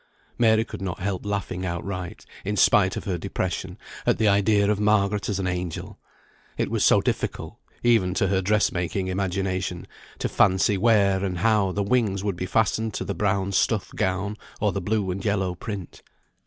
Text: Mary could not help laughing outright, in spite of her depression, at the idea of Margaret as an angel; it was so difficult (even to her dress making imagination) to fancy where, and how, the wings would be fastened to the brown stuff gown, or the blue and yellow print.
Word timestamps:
Mary 0.39 0.65
could 0.65 0.81
not 0.81 0.97
help 0.97 1.23
laughing 1.27 1.63
outright, 1.63 2.25
in 2.43 2.57
spite 2.57 2.97
of 2.97 3.03
her 3.03 3.19
depression, 3.19 3.77
at 4.03 4.17
the 4.17 4.27
idea 4.27 4.67
of 4.67 4.79
Margaret 4.79 5.29
as 5.29 5.37
an 5.37 5.45
angel; 5.45 5.99
it 6.57 6.71
was 6.71 6.83
so 6.83 7.01
difficult 7.01 7.57
(even 7.83 8.15
to 8.15 8.25
her 8.27 8.41
dress 8.41 8.71
making 8.71 9.09
imagination) 9.09 9.85
to 10.17 10.27
fancy 10.27 10.75
where, 10.75 11.23
and 11.23 11.37
how, 11.37 11.71
the 11.71 11.83
wings 11.83 12.23
would 12.23 12.35
be 12.35 12.47
fastened 12.47 12.95
to 12.95 13.05
the 13.05 13.13
brown 13.13 13.51
stuff 13.51 13.91
gown, 13.95 14.37
or 14.59 14.71
the 14.71 14.81
blue 14.81 15.11
and 15.11 15.23
yellow 15.23 15.53
print. 15.53 16.01